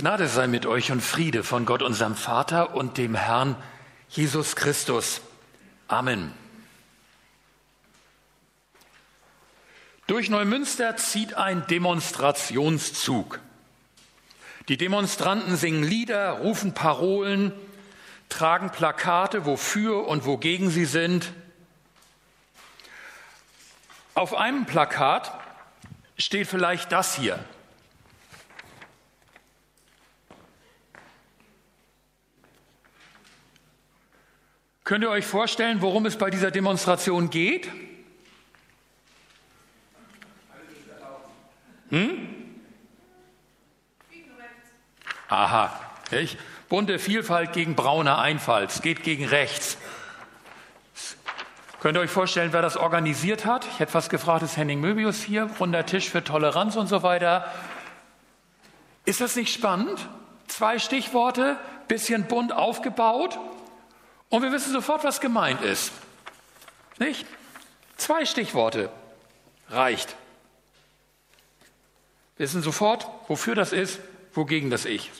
Gnade 0.00 0.28
sei 0.28 0.46
mit 0.46 0.64
euch 0.64 0.90
und 0.92 1.02
Friede 1.02 1.44
von 1.44 1.66
Gott, 1.66 1.82
unserem 1.82 2.16
Vater 2.16 2.74
und 2.74 2.96
dem 2.96 3.14
Herrn 3.14 3.54
Jesus 4.08 4.56
Christus. 4.56 5.20
Amen. 5.88 6.32
Durch 10.06 10.30
Neumünster 10.30 10.96
zieht 10.96 11.34
ein 11.34 11.66
Demonstrationszug. 11.66 13.40
Die 14.68 14.78
Demonstranten 14.78 15.58
singen 15.58 15.82
Lieder, 15.82 16.30
rufen 16.30 16.72
Parolen, 16.72 17.52
tragen 18.30 18.70
Plakate, 18.70 19.44
wofür 19.44 20.08
und 20.08 20.24
wogegen 20.24 20.70
sie 20.70 20.86
sind. 20.86 21.30
Auf 24.14 24.32
einem 24.32 24.64
Plakat 24.64 25.30
steht 26.16 26.46
vielleicht 26.46 26.90
das 26.90 27.16
hier. 27.16 27.44
Könnt 34.90 35.04
ihr 35.04 35.10
euch 35.10 35.24
vorstellen, 35.24 35.82
worum 35.82 36.04
es 36.04 36.18
bei 36.18 36.30
dieser 36.30 36.50
Demonstration 36.50 37.30
geht? 37.30 37.68
Hm? 41.90 42.28
Aha, 45.28 45.70
nicht? 46.10 46.36
bunte 46.68 46.98
Vielfalt 46.98 47.52
gegen 47.52 47.76
braune 47.76 48.18
Einfalt. 48.18 48.70
Es 48.70 48.82
geht 48.82 49.04
gegen 49.04 49.26
rechts. 49.26 49.78
Könnt 51.78 51.96
ihr 51.96 52.00
euch 52.00 52.10
vorstellen, 52.10 52.52
wer 52.52 52.60
das 52.60 52.76
organisiert 52.76 53.44
hat? 53.44 53.64
Ich 53.66 53.78
hätte 53.78 53.92
fast 53.92 54.10
gefragt, 54.10 54.42
ist 54.42 54.56
Henning 54.56 54.80
Möbius 54.80 55.22
hier, 55.22 55.48
runder 55.60 55.86
Tisch 55.86 56.10
für 56.10 56.24
Toleranz 56.24 56.74
und 56.74 56.88
so 56.88 57.04
weiter. 57.04 57.48
Ist 59.04 59.20
das 59.20 59.36
nicht 59.36 59.54
spannend? 59.54 60.08
Zwei 60.48 60.80
Stichworte, 60.80 61.56
bisschen 61.86 62.24
bunt 62.24 62.52
aufgebaut. 62.52 63.38
Und 64.30 64.42
wir 64.42 64.52
wissen 64.52 64.72
sofort, 64.72 65.04
was 65.04 65.20
gemeint 65.20 65.60
ist. 65.60 65.92
Nicht? 66.98 67.26
Zwei 67.96 68.24
Stichworte 68.24 68.90
reicht. 69.68 70.16
Wir 72.36 72.44
wissen 72.44 72.62
sofort, 72.62 73.06
wofür 73.28 73.54
das 73.54 73.72
ist, 73.72 74.00
wogegen 74.32 74.70
das 74.70 74.86
ich. 74.86 75.10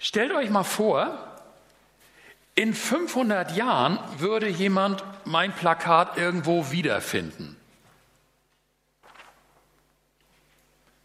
Stellt 0.00 0.32
euch 0.32 0.50
mal 0.50 0.64
vor, 0.64 1.24
in 2.54 2.74
500 2.74 3.56
Jahren 3.56 3.98
würde 4.18 4.48
jemand 4.48 5.04
mein 5.24 5.54
Plakat 5.54 6.18
irgendwo 6.18 6.72
wiederfinden. 6.72 7.56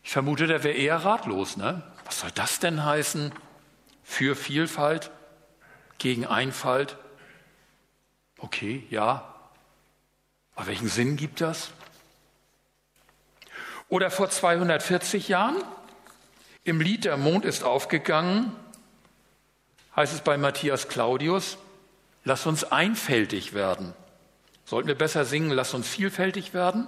Ich 0.03 0.11
vermute, 0.11 0.47
der 0.47 0.63
wäre 0.63 0.75
eher 0.75 1.05
ratlos. 1.05 1.55
Ne? 1.55 1.83
Was 2.05 2.19
soll 2.19 2.31
das 2.31 2.59
denn 2.59 2.83
heißen? 2.83 3.31
Für 4.03 4.35
Vielfalt? 4.35 5.11
Gegen 6.03 6.25
Einfalt. 6.25 6.97
Okay, 8.37 8.83
ja. 8.89 9.33
Aber 10.53 10.67
welchen 10.67 10.89
Sinn 10.89 11.15
gibt 11.15 11.39
das? 11.39 11.71
Oder 13.87 14.11
vor 14.11 14.29
240 14.29 15.29
Jahren 15.29 15.55
im 16.65 16.81
Lied 16.81 17.05
Der 17.05 17.15
Mond 17.15 17.45
ist 17.45 17.63
aufgegangen, 17.63 18.51
heißt 19.95 20.13
es 20.13 20.21
bei 20.21 20.37
Matthias 20.37 20.89
Claudius, 20.89 21.57
lass 22.25 22.45
uns 22.45 22.65
einfältig 22.65 23.53
werden. 23.53 23.93
Sollten 24.65 24.89
wir 24.89 24.97
besser 24.97 25.23
singen, 25.23 25.51
lass 25.51 25.73
uns 25.73 25.87
vielfältig 25.87 26.53
werden? 26.53 26.87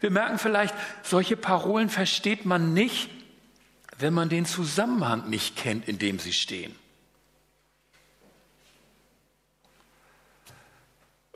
Wir 0.00 0.10
merken 0.10 0.38
vielleicht, 0.38 0.74
solche 1.02 1.36
Parolen 1.36 1.90
versteht 1.90 2.46
man 2.46 2.72
nicht, 2.72 3.10
wenn 3.98 4.14
man 4.14 4.30
den 4.30 4.46
Zusammenhang 4.46 5.28
nicht 5.28 5.56
kennt, 5.56 5.86
in 5.86 5.98
dem 5.98 6.18
sie 6.18 6.32
stehen. 6.32 6.74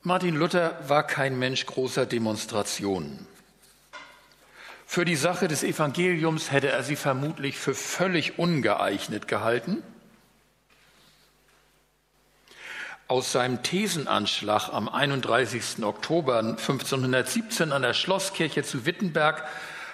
Martin 0.04 0.34
Luther 0.34 0.76
war 0.88 1.06
kein 1.06 1.38
Mensch 1.38 1.64
großer 1.64 2.06
Demonstrationen. 2.06 3.24
Für 4.84 5.04
die 5.04 5.14
Sache 5.14 5.46
des 5.46 5.62
Evangeliums 5.62 6.50
hätte 6.50 6.70
er 6.70 6.82
sie 6.82 6.96
vermutlich 6.96 7.56
für 7.56 7.72
völlig 7.72 8.36
ungeeignet 8.36 9.28
gehalten. 9.28 9.80
Aus 13.06 13.30
seinem 13.30 13.62
Thesenanschlag 13.62 14.70
am 14.70 14.88
31. 14.88 15.84
Oktober 15.84 16.38
1517 16.38 17.70
an 17.70 17.82
der 17.82 17.94
Schlosskirche 17.94 18.64
zu 18.64 18.84
Wittenberg 18.84 19.44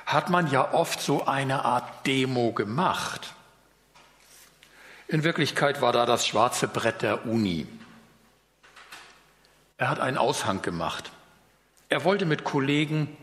hat 0.06 0.31
man 0.31 0.50
ja 0.50 0.72
oft 0.72 1.03
so 1.03 1.27
eine 1.27 1.66
Art 1.66 2.06
Demo 2.06 2.53
gemacht. 2.53 3.34
In 5.06 5.22
Wirklichkeit 5.22 5.82
war 5.82 5.93
da 5.93 6.06
das 6.06 6.27
schwarze 6.27 6.66
Brett 6.66 7.03
der 7.03 7.27
Uni. 7.27 7.66
Er 9.78 9.89
hat 9.89 10.00
einen 10.00 10.19
Aushang 10.19 10.61
gemacht. 10.61 11.12
Er 11.89 12.03
wollte 12.03 12.27
mit 12.27 12.43
Kollegen 12.43 13.16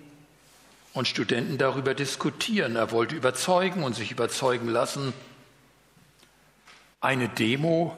und 0.94 1.08
Studenten 1.08 1.58
darüber 1.58 1.94
diskutieren. 1.94 2.78
Er 2.78 2.92
wollte 2.92 3.14
überzeugen 3.14 3.84
und 3.84 3.94
sich 3.94 4.12
überzeugen 4.12 4.70
lassen. 4.70 5.14
Eine 7.02 7.28
Demo 7.28 7.96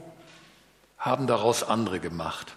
haben 0.97 1.27
daraus 1.27 1.63
andere 1.63 1.99
gemacht. 1.99 2.55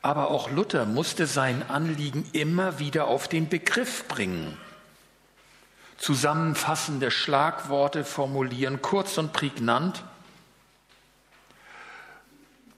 Aber 0.00 0.30
auch 0.30 0.50
Luther 0.50 0.86
musste 0.86 1.26
sein 1.26 1.68
Anliegen 1.68 2.26
immer 2.32 2.78
wieder 2.78 3.06
auf 3.06 3.28
den 3.28 3.50
Begriff 3.50 4.08
bringen. 4.08 4.56
Zusammenfassende 5.98 7.10
Schlagworte 7.10 8.02
formulieren, 8.02 8.80
kurz 8.80 9.18
und 9.18 9.34
prägnant– 9.34 10.02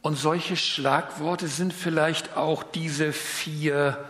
und 0.02 0.16
solche 0.16 0.56
Schlagworte 0.56 1.48
sind 1.48 1.72
vielleicht 1.72 2.36
auch 2.36 2.62
diese 2.62 3.12
vier 3.12 4.04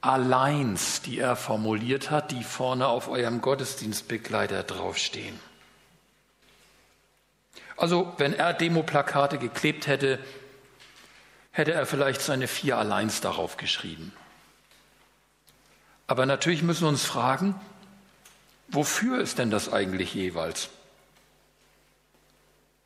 Alleins, 0.00 1.02
die 1.02 1.18
er 1.18 1.34
formuliert 1.34 2.10
hat, 2.10 2.30
die 2.30 2.44
vorne 2.44 2.86
auf 2.86 3.08
eurem 3.08 3.40
Gottesdienstbegleiter 3.40 4.62
draufstehen. 4.62 5.38
Also, 7.76 8.12
wenn 8.16 8.32
er 8.32 8.54
Demoplakate 8.54 9.38
geklebt 9.38 9.86
hätte, 9.86 10.18
hätte 11.50 11.72
er 11.72 11.86
vielleicht 11.86 12.20
seine 12.20 12.46
vier 12.46 12.78
Alleins 12.78 13.20
darauf 13.20 13.56
geschrieben. 13.56 14.12
Aber 16.06 16.26
natürlich 16.26 16.62
müssen 16.62 16.82
wir 16.82 16.88
uns 16.88 17.04
fragen, 17.04 17.54
wofür 18.68 19.20
ist 19.20 19.38
denn 19.38 19.50
das 19.50 19.72
eigentlich 19.72 20.14
jeweils? 20.14 20.70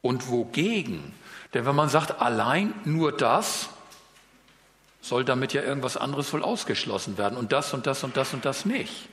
Und 0.01 0.29
wogegen 0.29 1.15
denn 1.55 1.67
wenn 1.67 1.75
man 1.77 1.89
sagt, 1.89 2.21
allein 2.21 2.75
nur 2.85 3.17
das, 3.17 3.69
soll 5.01 5.25
damit 5.25 5.53
ja 5.53 5.63
irgendwas 5.63 5.97
anderes 5.97 6.33
wohl 6.33 6.43
ausgeschlossen 6.43 7.19
werden 7.19 7.37
und 7.37 7.53
das 7.53 7.75
und 7.75 7.87
das 7.87 8.05
und 8.05 8.17
das 8.17 8.33
und 8.33 8.45
das 8.45 8.65
nicht. 8.65 9.09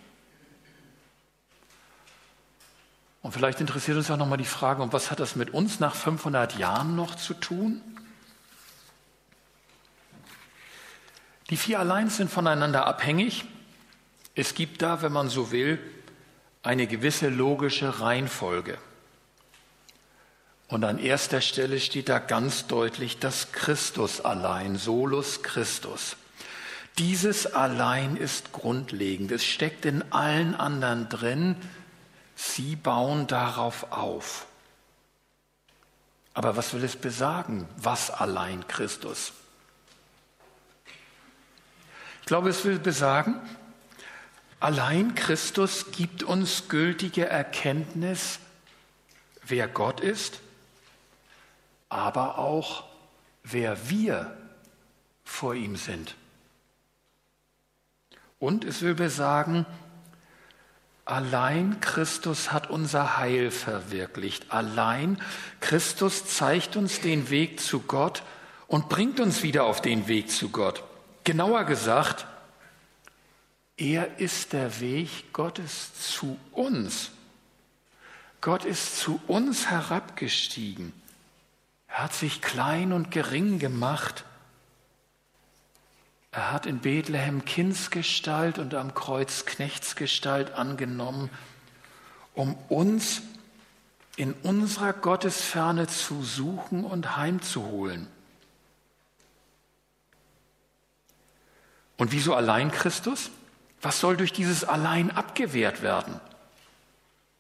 Und 3.22 3.33
vielleicht 3.33 3.59
interessiert 3.59 3.97
uns 3.97 4.09
auch 4.09 4.17
nochmal 4.17 4.38
die 4.38 4.45
Frage, 4.45 4.81
und 4.81 4.94
was 4.94 5.11
hat 5.11 5.19
das 5.19 5.35
mit 5.35 5.49
uns 5.49 5.79
nach 5.79 5.95
500 5.95 6.57
Jahren 6.57 6.95
noch 6.95 7.16
zu 7.16 7.33
tun? 7.33 7.81
Die 11.49 11.57
vier 11.57 11.79
allein 11.79 12.09
sind 12.09 12.31
voneinander 12.31 12.85
abhängig. 12.85 13.45
Es 14.35 14.53
gibt 14.53 14.81
da, 14.81 15.01
wenn 15.01 15.11
man 15.11 15.29
so 15.29 15.51
will, 15.51 15.79
eine 16.61 16.88
gewisse 16.88 17.29
logische 17.29 17.99
Reihenfolge. 17.99 18.78
Und 20.69 20.84
an 20.84 21.00
erster 21.00 21.41
Stelle 21.41 21.80
steht 21.80 22.09
da 22.09 22.19
ganz 22.19 22.68
deutlich 22.68 23.18
das 23.18 23.52
Christus 23.52 24.22
allein, 24.22 24.78
solus 24.78 25.41
Christus. 25.41 26.16
Dieses 27.00 27.47
allein 27.47 28.16
ist 28.16 28.52
grundlegend. 28.52 29.31
Es 29.31 29.44
steckt 29.44 29.85
in 29.85 30.12
allen 30.12 30.53
anderen 30.53 31.09
drin. 31.09 31.56
Sie 32.35 32.76
bauen 32.76 33.26
darauf 33.26 33.91
auf. 33.91 34.46
Aber 36.35 36.55
was 36.55 36.73
will 36.76 36.84
es 36.84 36.96
besagen? 36.96 37.67
Was 37.76 38.11
allein 38.11 38.67
Christus? 38.67 39.34
Ich 42.22 42.28
glaube, 42.28 42.49
es 42.49 42.64
will 42.64 42.78
besagen, 42.78 43.41
allein 44.59 45.16
Christus 45.16 45.90
gibt 45.91 46.22
uns 46.22 46.67
gültige 46.67 47.26
Erkenntnis, 47.26 48.38
wer 49.41 49.67
Gott 49.67 49.99
ist 49.99 50.41
aber 51.90 52.38
auch 52.38 52.86
wer 53.44 53.90
wir 53.90 54.38
vor 55.24 55.56
ihm 55.56 55.76
sind. 55.76 56.16
Und 58.40 58.64
es 58.64 58.82
will 58.82 58.96
besagen, 58.96 59.66
allein 61.03 61.82
Christus 61.82 62.52
hat 62.52 62.70
unser 62.70 63.18
Heil 63.18 63.52
verwirklicht. 63.52 64.52
Allein 64.52 65.22
Christus 65.59 66.26
zeigt 66.26 66.76
uns 66.76 67.02
den 67.02 67.30
Weg 67.30 67.59
zu 67.59 67.82
Gott 67.82 68.24
und 68.68 68.88
bringt 68.88 69.20
uns 69.20 69.44
wieder 69.44 69.66
auf 69.66 69.82
den 69.82 70.08
Weg 70.08 70.32
zu 70.32 70.50
Gott. 70.50 70.84
Genauer 71.24 71.66
gesagt, 71.66 72.26
Er 73.76 74.20
ist 74.20 74.52
der 74.52 74.82
Weg 74.82 75.32
Gottes 75.32 75.94
zu 75.94 76.38
uns. 76.52 77.12
Gott 78.41 78.66
ist 78.66 79.00
zu 79.00 79.22
uns 79.28 79.68
herabgestiegen. 79.68 80.94
Er 81.90 82.03
hat 82.03 82.14
sich 82.14 82.41
klein 82.41 82.94
und 82.94 83.12
gering 83.12 83.59
gemacht. 83.59 84.24
Er 86.32 86.52
hat 86.52 86.66
in 86.66 86.80
Bethlehem 86.80 87.44
Kindsgestalt 87.44 88.59
und 88.59 88.76
am 88.76 88.94
Kreuz 88.94 89.46
Knechtsgestalt 89.46 90.52
angenommen, 90.52 91.30
um 92.36 92.56
uns 92.70 93.22
in 94.16 94.34
unserer 94.34 94.94
Gottesferne 94.94 95.88
zu 95.88 96.24
suchen 96.24 96.84
und 96.84 97.18
heimzuholen. 97.18 98.08
Und 101.97 102.12
wieso 102.12 102.36
allein 102.36 102.72
Christus? 102.72 103.32
Was 103.82 104.00
soll 104.00 104.16
durch 104.16 104.32
dieses 104.32 104.64
Allein 104.64 105.12
abgewehrt 105.12 105.82
werden? 105.82 106.20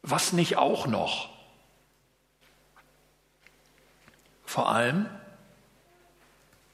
Was 0.01 0.33
nicht 0.33 0.57
auch 0.57 0.87
noch? 0.87 1.29
Vor 4.49 4.67
allem 4.67 5.05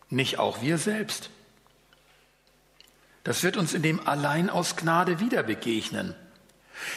nicht 0.09 0.39
auch 0.39 0.61
wir 0.61 0.77
selbst. 0.77 1.29
Das 3.25 3.43
wird 3.43 3.57
uns 3.57 3.73
in 3.73 3.81
dem 3.81 4.07
Allein 4.07 4.49
aus 4.49 4.77
Gnade 4.77 5.19
wieder 5.19 5.43
begegnen. 5.43 6.15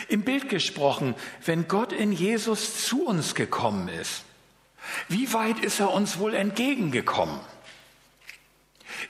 Im 0.06 0.22
Bild 0.22 0.48
gesprochen, 0.48 1.16
wenn 1.44 1.66
Gott 1.66 1.92
in 1.92 2.12
Jesus 2.12 2.86
zu 2.86 3.06
uns 3.06 3.34
gekommen 3.34 3.88
ist, 3.88 4.22
wie 5.08 5.32
weit 5.32 5.58
ist 5.58 5.80
er 5.80 5.92
uns 5.92 6.20
wohl 6.20 6.32
entgegengekommen? 6.32 7.40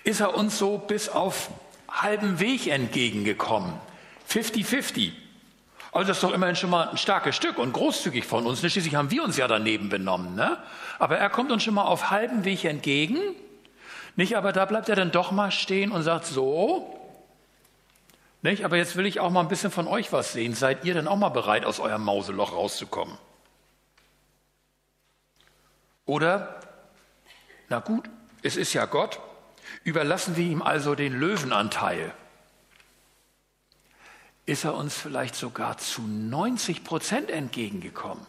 Ist 0.05 0.20
er 0.20 0.35
uns 0.35 0.56
so 0.56 0.79
bis 0.79 1.11
auf 1.11 1.50
halben 1.87 2.41
Weg 2.41 2.69
entgegengekommen? 2.69 3.79
50-50. 4.31 5.12
Also 5.93 6.08
das 6.08 6.19
ist 6.19 6.23
doch 6.23 6.32
immerhin 6.32 6.56
schon 6.56 6.70
mal 6.70 6.88
ein 6.88 6.99
starkes 6.99 7.35
Stück 7.35 7.58
und 7.58 7.73
großzügig 7.73 8.25
von 8.25 8.46
uns. 8.46 8.61
Schließlich 8.61 8.94
haben 8.94 9.11
wir 9.11 9.23
uns 9.25 9.37
ja 9.37 9.49
daneben 9.49 9.88
benommen. 9.88 10.35
Ne? 10.35 10.58
Aber 10.99 11.19
er 11.19 11.31
kommt 11.31 11.50
uns 11.50 11.62
schon 11.62 11.75
mal 11.75 11.85
auf 11.85 12.11
halbem 12.11 12.44
Weg 12.44 12.64
entgegen. 12.64 13.19
Nicht, 14.17 14.37
aber 14.37 14.52
da 14.52 14.64
bleibt 14.64 14.88
er 14.88 14.96
dann 14.96 15.11
doch 15.11 15.31
mal 15.31 15.50
stehen 15.50 15.93
und 15.93 16.02
sagt 16.02 16.26
so, 16.26 16.99
nicht? 18.43 18.64
Aber 18.64 18.76
jetzt 18.76 18.96
will 18.96 19.06
ich 19.06 19.20
auch 19.20 19.31
mal 19.31 19.40
ein 19.40 19.49
bisschen 19.49 19.70
von 19.70 19.87
euch 19.87 20.12
was 20.12 20.32
sehen. 20.32 20.55
Seid 20.55 20.85
ihr 20.85 20.94
denn 20.94 21.08
auch 21.08 21.17
mal 21.17 21.29
bereit, 21.29 21.64
aus 21.64 21.81
eurem 21.81 22.05
Mauseloch 22.05 22.52
rauszukommen? 22.52 23.19
Oder, 26.06 26.61
na 27.69 27.81
gut, 27.81 28.08
es 28.43 28.56
ist 28.56 28.73
ja 28.73 28.87
Gott, 28.87 29.20
überlassen 29.84 30.37
wir 30.37 30.46
ihm 30.46 30.62
also 30.62 30.94
den 30.94 31.12
Löwenanteil. 31.12 32.14
Ist 34.48 34.64
er 34.64 34.74
uns 34.74 34.96
vielleicht 34.96 35.34
sogar 35.34 35.76
zu 35.76 36.00
90 36.00 36.82
Prozent 36.82 37.28
entgegengekommen? 37.28 38.26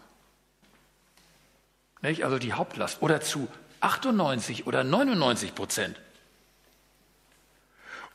Nicht? 2.02 2.26
Also 2.26 2.38
die 2.40 2.52
Hauptlast. 2.52 3.02
Oder 3.02 3.22
zu 3.22 3.48
98 3.80 4.68
oder 4.68 4.84
99 4.84 5.56
Prozent. 5.56 5.98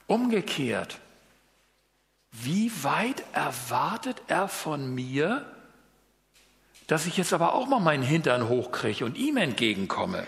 Umgekehrt, 0.07 0.99
wie 2.31 2.71
weit 2.85 3.25
erwartet 3.33 4.21
er 4.27 4.49
von 4.49 4.95
mir, 4.95 5.51
dass 6.87 7.07
ich 7.07 7.17
jetzt 7.17 7.33
aber 7.33 7.55
auch 7.55 7.67
mal 7.67 7.81
meinen 7.81 8.03
Hintern 8.03 8.51
hochkriege 8.51 9.07
und 9.07 9.17
ihm 9.17 9.39
entgegenkomme? 9.39 10.27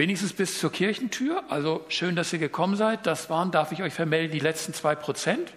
Wenigstens 0.00 0.32
bis 0.32 0.58
zur 0.58 0.72
Kirchentür. 0.72 1.44
Also 1.50 1.84
schön, 1.90 2.16
dass 2.16 2.32
ihr 2.32 2.38
gekommen 2.38 2.74
seid. 2.74 3.06
Das 3.06 3.28
waren, 3.28 3.50
darf 3.50 3.70
ich 3.70 3.82
euch 3.82 3.92
vermelden, 3.92 4.32
die 4.32 4.38
letzten 4.38 4.72
zwei 4.72 4.94
Prozent. 4.94 5.52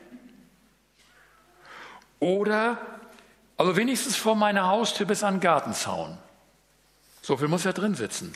Oder, 2.19 2.77
also 3.55 3.77
wenigstens 3.77 4.17
vor 4.17 4.35
meiner 4.35 4.67
Haustür 4.67 5.05
bis 5.05 5.23
an 5.23 5.35
den 5.35 5.39
Gartenzaun. 5.39 6.17
So 7.21 7.37
viel 7.37 7.47
muss 7.47 7.63
ja 7.63 7.71
drin 7.71 7.95
sitzen. 7.95 8.33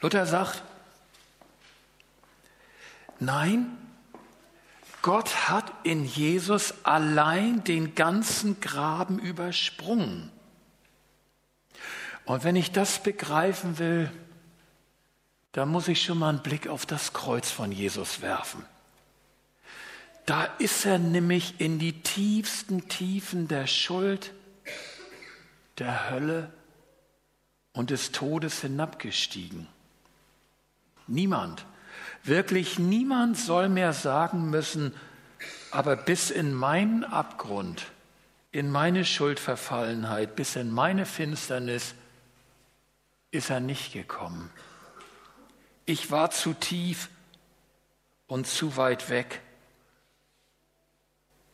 Luther 0.00 0.24
sagt, 0.24 0.62
Nein, 3.18 3.76
Gott 5.02 5.50
hat 5.50 5.70
in 5.82 6.06
Jesus 6.06 6.72
allein 6.84 7.64
den 7.64 7.94
ganzen 7.94 8.62
Graben 8.62 9.18
übersprungen. 9.18 10.31
Und 12.24 12.44
wenn 12.44 12.56
ich 12.56 12.72
das 12.72 13.02
begreifen 13.02 13.78
will, 13.78 14.10
dann 15.52 15.68
muss 15.68 15.88
ich 15.88 16.02
schon 16.02 16.18
mal 16.18 16.30
einen 16.30 16.42
Blick 16.42 16.68
auf 16.68 16.86
das 16.86 17.12
Kreuz 17.12 17.50
von 17.50 17.72
Jesus 17.72 18.22
werfen. 18.22 18.64
Da 20.24 20.44
ist 20.58 20.86
er 20.86 20.98
nämlich 20.98 21.60
in 21.60 21.78
die 21.78 22.00
tiefsten 22.00 22.88
Tiefen 22.88 23.48
der 23.48 23.66
Schuld, 23.66 24.32
der 25.78 26.10
Hölle 26.10 26.52
und 27.72 27.90
des 27.90 28.12
Todes 28.12 28.60
hinabgestiegen. 28.60 29.66
Niemand 31.06 31.66
Wirklich 32.24 32.78
niemand 32.78 33.36
soll 33.36 33.68
mehr 33.68 33.92
sagen 33.92 34.50
müssen, 34.50 34.94
aber 35.70 35.96
bis 35.96 36.30
in 36.30 36.54
meinen 36.54 37.04
Abgrund, 37.04 37.86
in 38.52 38.70
meine 38.70 39.04
Schuldverfallenheit, 39.04 40.36
bis 40.36 40.56
in 40.56 40.70
meine 40.70 41.04
Finsternis 41.04 41.94
ist 43.32 43.50
er 43.50 43.60
nicht 43.60 43.92
gekommen. 43.92 44.50
Ich 45.84 46.12
war 46.12 46.30
zu 46.30 46.54
tief 46.54 47.08
und 48.28 48.46
zu 48.46 48.76
weit 48.76 49.10
weg 49.10 49.40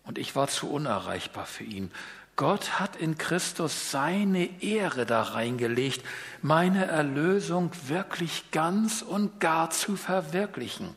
und 0.05 0.19
ich 0.19 0.37
war 0.37 0.49
zu 0.49 0.71
unerreichbar 0.71 1.47
für 1.47 1.65
ihn. 1.65 1.91
Gott 2.37 2.79
hat 2.79 2.95
in 2.95 3.19
Christus 3.19 3.91
seine 3.91 4.63
Ehre 4.63 5.07
da 5.07 5.23
reingelegt, 5.23 6.05
meine 6.41 6.85
Erlösung 6.85 7.71
wirklich 7.87 8.51
ganz 8.53 9.03
und 9.03 9.41
gar 9.41 9.71
zu 9.71 9.97
verwirklichen. 9.97 10.95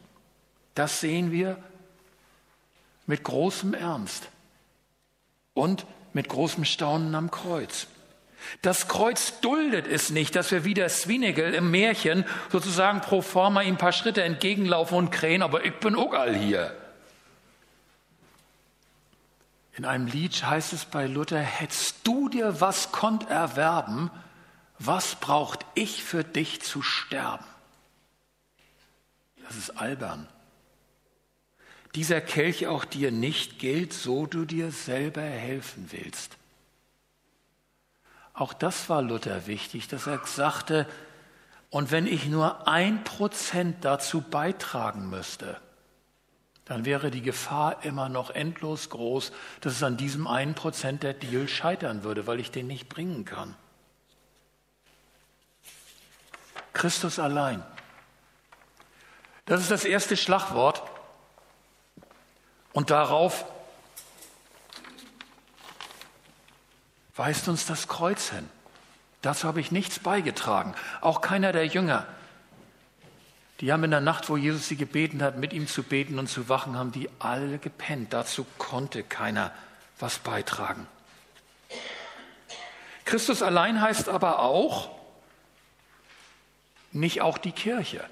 Das 0.76 1.00
sehen 1.00 1.32
wir 1.32 1.58
mit 3.08 3.24
großem 3.24 3.74
Ernst 3.74 4.30
und 5.54 5.86
mit 6.14 6.30
großem 6.30 6.66
Staunen 6.66 7.16
am 7.16 7.32
Kreuz. 7.32 7.88
Das 8.62 8.88
Kreuz 8.88 9.40
duldet 9.42 9.88
es 9.88 10.10
nicht, 10.10 10.36
dass 10.36 10.52
wir 10.52 10.64
wie 10.66 10.74
der 10.74 10.90
Swinegel 10.90 11.54
im 11.54 11.72
Märchen 11.72 12.26
sozusagen 12.52 13.02
pro 13.02 13.22
forma 13.22 13.62
ihm 13.62 13.76
ein 13.76 13.78
paar 13.78 13.92
Schritte 13.92 14.24
entgegenlaufen 14.24 14.98
und 14.98 15.12
krähen, 15.12 15.42
aber 15.42 15.66
ich 15.66 15.74
bin 15.80 15.96
auch 15.96 16.14
all 16.14 16.36
hier. 16.36 16.76
In 19.74 19.86
einem 19.86 20.08
Lied 20.08 20.44
heißt 20.44 20.74
es 20.74 20.86
bei 20.86 21.08
Luther, 21.08 21.40
hättest 21.40 22.06
du 22.06 22.30
dir 22.30 22.60
was 22.60 22.92
konnt 22.92 23.30
erwerben, 23.30 24.12
was 24.78 25.16
braucht 25.16 25.66
ich 25.76 26.04
für 26.04 26.24
dich 26.24 26.62
zu 26.62 26.82
sterben? 26.82 27.46
Das 29.48 29.56
ist 29.56 29.72
albern. 29.72 30.28
Dieser 31.96 32.22
Kelch 32.22 32.68
auch 32.68 32.86
dir 32.86 33.12
nicht 33.12 33.60
gilt, 33.60 33.94
so 33.94 34.26
du 34.26 34.46
dir 34.46 34.72
selber 34.72 35.22
helfen 35.22 35.90
willst. 35.92 36.38
Auch 38.34 38.54
das 38.54 38.90
war 38.90 39.02
Luther 39.02 39.48
wichtig, 39.48 39.88
dass 39.88 40.08
er 40.08 40.26
sagte, 40.26 40.88
und 41.70 41.92
wenn 41.92 42.06
ich 42.06 42.26
nur 42.26 42.68
ein 42.68 43.04
Prozent 43.04 43.86
dazu 43.86 44.22
beitragen 44.22 45.10
müsste, 45.10 45.60
dann 46.66 46.86
wäre 46.86 47.12
die 47.12 47.22
Gefahr 47.22 47.84
immer 47.84 48.08
noch 48.08 48.30
endlos 48.30 48.90
groß, 48.90 49.32
dass 49.62 49.74
es 49.74 49.84
an 49.84 49.98
diesem 49.98 50.28
einen 50.28 50.54
Prozent 50.54 51.04
der 51.04 51.14
Deal 51.14 51.48
scheitern 51.48 52.04
würde, 52.04 52.28
weil 52.28 52.40
ich 52.40 52.52
den 52.52 52.68
nicht 52.68 52.88
bringen 52.88 53.26
kann. 53.26 53.56
Christus 56.74 57.20
allein. 57.20 57.64
Das 59.46 59.62
ist 59.62 59.72
das 59.72 59.84
erste 59.84 60.16
Schlagwort. 60.16 60.84
Und 62.74 62.90
darauf 62.90 63.46
weist 67.16 67.48
uns 67.48 67.66
das 67.66 67.88
Kreuz 67.88 68.30
hin. 68.30 68.50
Dazu 69.22 69.48
habe 69.48 69.60
ich 69.60 69.72
nichts 69.72 70.00
beigetragen, 70.00 70.74
auch 71.00 71.22
keiner 71.22 71.52
der 71.52 71.68
Jünger. 71.68 72.08
Die 73.60 73.72
haben 73.72 73.84
in 73.84 73.92
der 73.92 74.02
Nacht, 74.02 74.28
wo 74.30 74.38
Jesus 74.38 74.68
sie 74.68 74.76
gebeten 74.76 75.22
hat, 75.22 75.38
mit 75.38 75.54
ihm 75.54 75.68
zu 75.68 75.84
beten 75.84 76.18
und 76.18 76.28
zu 76.28 76.50
wachen, 76.50 76.78
haben 76.78 76.92
die 76.92 77.10
alle 77.20 77.60
gepennt. 77.60 78.12
Dazu 78.12 78.46
konnte 78.58 79.04
keiner 79.04 79.52
was 80.00 80.18
beitragen. 80.18 80.88
Christus 83.06 83.44
allein 83.44 83.80
heißt 83.80 84.10
aber 84.10 84.40
auch, 84.40 84.90
nicht 86.92 87.22
auch 87.22 87.38
die 87.38 87.52
Kirche. 87.52 88.04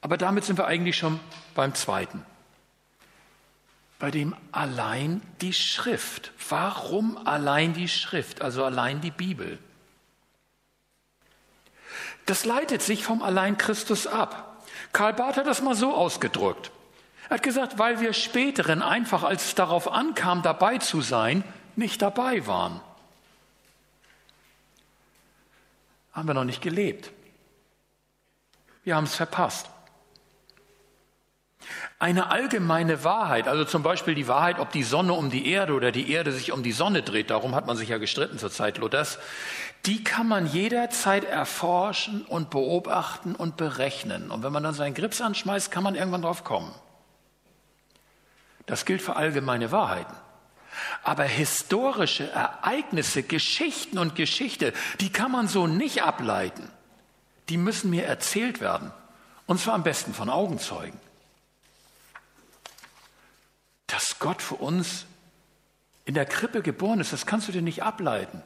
Aber 0.00 0.16
damit 0.18 0.44
sind 0.44 0.58
wir 0.58 0.66
eigentlich 0.66 0.96
schon 0.96 1.20
beim 1.54 1.74
zweiten. 1.74 2.26
Bei 3.98 4.10
dem 4.10 4.34
allein 4.52 5.22
die 5.40 5.52
Schrift. 5.52 6.32
Warum 6.48 7.16
allein 7.26 7.74
die 7.74 7.88
Schrift, 7.88 8.42
also 8.42 8.64
allein 8.64 9.00
die 9.00 9.10
Bibel? 9.10 9.58
Das 12.26 12.44
leitet 12.44 12.82
sich 12.82 13.04
vom 13.04 13.22
Allein 13.22 13.58
Christus 13.58 14.06
ab. 14.06 14.64
Karl 14.92 15.12
Barth 15.12 15.36
hat 15.36 15.46
das 15.46 15.62
mal 15.62 15.74
so 15.74 15.94
ausgedrückt. 15.94 16.70
Er 17.28 17.36
hat 17.36 17.42
gesagt, 17.42 17.78
weil 17.78 18.00
wir 18.00 18.12
späteren 18.12 18.82
einfach, 18.82 19.22
als 19.22 19.46
es 19.46 19.54
darauf 19.54 19.90
ankam, 19.90 20.42
dabei 20.42 20.78
zu 20.78 21.00
sein, 21.00 21.44
nicht 21.76 22.02
dabei 22.02 22.46
waren. 22.46 22.80
Haben 26.12 26.28
wir 26.28 26.34
noch 26.34 26.44
nicht 26.44 26.62
gelebt. 26.62 27.10
Wir 28.84 28.96
haben 28.96 29.04
es 29.04 29.16
verpasst. 29.16 29.68
Eine 31.98 32.30
allgemeine 32.30 33.04
Wahrheit, 33.04 33.48
also 33.48 33.64
zum 33.64 33.82
Beispiel 33.82 34.14
die 34.14 34.28
Wahrheit, 34.28 34.58
ob 34.58 34.70
die 34.72 34.82
Sonne 34.82 35.12
um 35.12 35.30
die 35.30 35.48
Erde 35.50 35.74
oder 35.74 35.92
die 35.92 36.10
Erde 36.10 36.32
sich 36.32 36.52
um 36.52 36.62
die 36.62 36.72
Sonne 36.72 37.02
dreht, 37.02 37.30
darum 37.30 37.54
hat 37.54 37.66
man 37.66 37.76
sich 37.76 37.88
ja 37.88 37.98
gestritten 37.98 38.38
zur 38.38 38.50
Zeit 38.50 38.78
Luthers, 38.78 39.18
die 39.86 40.02
kann 40.02 40.26
man 40.26 40.46
jederzeit 40.46 41.24
erforschen 41.24 42.22
und 42.22 42.50
beobachten 42.50 43.34
und 43.34 43.56
berechnen. 43.56 44.30
Und 44.30 44.42
wenn 44.42 44.52
man 44.52 44.62
dann 44.62 44.74
seinen 44.74 44.94
Grips 44.94 45.20
anschmeißt, 45.20 45.70
kann 45.70 45.82
man 45.82 45.94
irgendwann 45.94 46.22
drauf 46.22 46.44
kommen. 46.44 46.74
Das 48.66 48.84
gilt 48.84 49.02
für 49.02 49.16
allgemeine 49.16 49.72
Wahrheiten. 49.72 50.14
Aber 51.02 51.24
historische 51.24 52.30
Ereignisse, 52.30 53.22
Geschichten 53.22 53.98
und 53.98 54.14
Geschichte, 54.16 54.72
die 55.00 55.12
kann 55.12 55.30
man 55.30 55.48
so 55.48 55.66
nicht 55.66 56.02
ableiten. 56.02 56.68
Die 57.48 57.58
müssen 57.58 57.90
mir 57.90 58.06
erzählt 58.06 58.60
werden. 58.60 58.90
Und 59.46 59.60
zwar 59.60 59.74
am 59.74 59.82
besten 59.82 60.14
von 60.14 60.30
Augenzeugen. 60.30 60.98
Dass 63.94 64.18
Gott 64.18 64.42
für 64.42 64.56
uns 64.56 65.06
in 66.04 66.14
der 66.14 66.26
Krippe 66.26 66.62
geboren 66.62 66.98
ist, 66.98 67.12
das 67.12 67.26
kannst 67.26 67.46
du 67.46 67.52
dir 67.52 67.62
nicht 67.62 67.84
ableiten. 67.84 68.42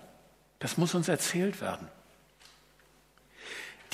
Das 0.58 0.76
muss 0.76 0.94
uns 0.94 1.08
erzählt 1.08 1.62
werden. 1.62 1.88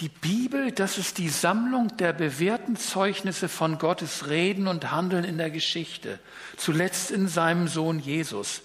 Die 0.00 0.08
Bibel, 0.08 0.72
das 0.72 0.98
ist 0.98 1.18
die 1.18 1.28
Sammlung 1.28 1.96
der 1.96 2.12
bewährten 2.12 2.74
Zeugnisse 2.74 3.48
von 3.48 3.78
Gottes 3.78 4.26
Reden 4.26 4.66
und 4.66 4.90
Handeln 4.90 5.22
in 5.22 5.38
der 5.38 5.50
Geschichte, 5.50 6.18
zuletzt 6.56 7.12
in 7.12 7.28
seinem 7.28 7.68
Sohn 7.68 8.00
Jesus. 8.00 8.62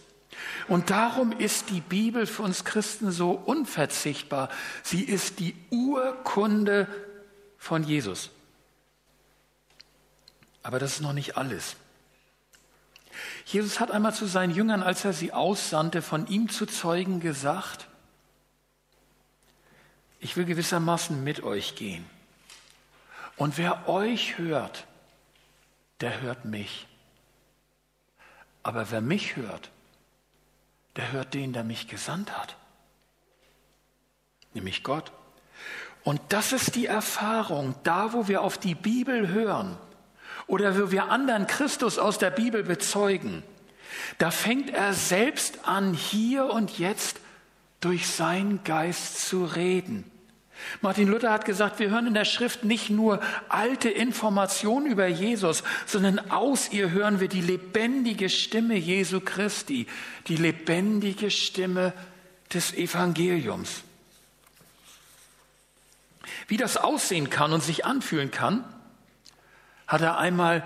Und 0.68 0.90
darum 0.90 1.32
ist 1.32 1.70
die 1.70 1.82
Bibel 1.82 2.26
für 2.26 2.42
uns 2.42 2.66
Christen 2.66 3.12
so 3.12 3.34
unverzichtbar. 3.34 4.50
Sie 4.82 5.04
ist 5.04 5.40
die 5.40 5.56
Urkunde 5.70 6.88
von 7.60 7.84
Jesus. 7.84 8.32
Aber 10.64 10.80
das 10.80 10.94
ist 10.94 11.02
noch 11.02 11.14
nicht 11.14 11.38
alles. 11.38 11.76
Jesus 13.46 13.80
hat 13.80 13.92
einmal 13.92 14.14
zu 14.14 14.26
seinen 14.26 14.54
Jüngern, 14.54 14.84
als 14.84 15.06
er 15.06 15.14
sie 15.14 15.34
aussandte, 15.34 16.02
von 16.02 16.28
ihm 16.28 16.50
zu 16.50 16.66
Zeugen 16.66 17.20
gesagt, 17.20 17.88
ich 20.20 20.36
will 20.36 20.46
gewissermaßen 20.46 21.24
mit 21.24 21.44
euch 21.44 21.76
gehen. 21.76 22.06
Und 23.38 23.58
wer 23.58 23.88
euch 23.88 24.38
hört, 24.38 24.86
der 26.02 26.22
hört 26.22 26.46
mich. 26.46 26.88
Aber 28.64 28.92
wer 28.92 29.02
mich 29.02 29.38
hört, 29.38 29.72
der 30.96 31.12
hört 31.14 31.34
den, 31.34 31.54
der 31.54 31.64
mich 31.64 31.88
gesandt 31.88 32.38
hat, 32.38 32.58
nämlich 34.54 34.84
Gott. 34.84 35.12
Und 36.04 36.22
das 36.30 36.52
ist 36.52 36.76
die 36.76 36.86
Erfahrung, 36.86 37.76
da 37.84 38.12
wo 38.14 38.28
wir 38.28 38.42
auf 38.42 38.58
die 38.58 38.76
Bibel 38.76 39.30
hören 39.30 39.78
oder 40.50 40.78
wo 40.78 40.92
wir 40.92 41.10
anderen 41.10 41.48
Christus 41.48 41.98
aus 41.98 42.18
der 42.18 42.32
Bibel 42.32 42.64
bezeugen, 42.64 43.44
da 44.18 44.32
fängt 44.32 44.72
er 44.72 44.94
selbst 44.94 45.60
an, 45.66 45.94
hier 45.94 46.46
und 46.46 46.80
jetzt 46.80 47.20
durch 47.80 48.08
seinen 48.08 48.64
Geist 48.64 49.28
zu 49.28 49.46
reden. 49.46 50.10
Martin 50.82 51.08
Luther 51.08 51.32
hat 51.32 51.46
gesagt, 51.46 51.80
wir 51.80 51.90
hören 51.90 52.08
in 52.08 52.14
der 52.14 52.26
Schrift 52.26 52.66
nicht 52.66 52.90
nur 52.90 53.22
alte 53.48 53.90
Informationen 53.90 54.88
über 54.88 55.08
Jesus, 55.08 55.64
sondern 55.86 56.32
aus 56.32 56.72
ihr 56.72 56.92
hören 56.92 57.22
wir 57.22 57.30
die 57.30 57.42
lebendige 57.42 58.30
Stimme 58.30 58.76
Jesu 58.76 59.22
Christi, 59.22 59.88
die 60.28 60.36
lebendige 60.36 61.32
Stimme 61.32 61.94
des 62.54 62.74
Evangeliums. 62.74 63.84
Wie 66.48 66.58
das 66.58 66.76
aussehen 66.76 67.30
kann 67.30 67.54
und 67.54 67.64
sich 67.64 67.86
anfühlen 67.86 68.32
kann, 68.32 68.66
hat 69.90 70.02
er 70.02 70.20
einmal 70.20 70.64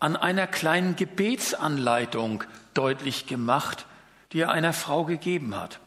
an 0.00 0.16
einer 0.16 0.46
kleinen 0.46 0.96
Gebetsanleitung 0.96 2.42
deutlich 2.74 3.26
gemacht, 3.26 3.86
die 4.32 4.40
er 4.40 4.50
einer 4.50 4.72
Frau 4.72 5.04
gegeben 5.04 5.54
hat. 5.54 5.78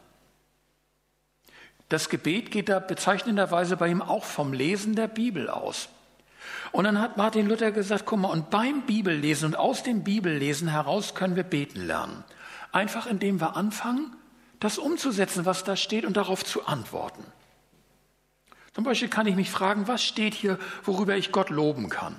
Das 1.90 2.08
Gebet 2.10 2.52
geht 2.52 2.70
da 2.70 2.80
bezeichnenderweise 2.80 3.76
bei 3.76 3.88
ihm 3.88 4.04
auch 4.04 4.24
vom 4.24 4.54
Lesen 4.54 4.96
der 4.96 5.08
Bibel 5.08 5.50
aus. 5.50 5.90
Und 6.72 6.84
dann 6.84 7.02
hat 7.02 7.18
Martin 7.18 7.48
Luther 7.48 7.72
gesagt, 7.72 8.06
guck 8.06 8.20
mal, 8.20 8.30
und 8.30 8.52
beim 8.52 8.84
Bibellesen 8.84 9.48
und 9.48 9.56
aus 9.56 9.82
dem 9.82 10.04
Bibellesen 10.04 10.68
heraus 10.68 11.16
können 11.16 11.36
wir 11.36 11.44
beten 11.44 11.86
lernen. 11.88 12.24
Einfach 12.72 13.08
indem 13.08 13.42
wir 13.42 13.56
anfangen, 13.56 14.16
das 14.60 14.78
umzusetzen, 14.78 15.46
was 15.46 15.64
da 15.64 15.76
steht 15.76 16.06
und 16.06 16.16
darauf 16.16 16.46
zu 16.46 16.68
antworten. 16.68 17.26
Zum 18.80 18.86
Beispiel 18.86 19.10
kann 19.10 19.28
ich 19.28 19.36
mich 19.36 19.52
fragen, 19.52 19.90
was 19.90 20.02
steht 20.02 20.34
hier, 20.34 20.58
worüber 20.86 21.18
ich 21.18 21.34
Gott 21.34 21.50
loben 21.50 21.90
kann? 21.90 22.16